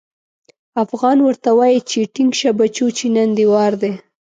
افغان 0.83 1.17
ورته 1.23 1.49
وايي 1.59 1.79
چې 1.89 1.99
ټينګ 2.13 2.31
شه 2.39 2.51
بچو 2.59 2.87
چې 2.97 3.05
نن 3.15 3.29
دې 3.37 3.45
وار 3.53 3.73
دی. 3.81 3.91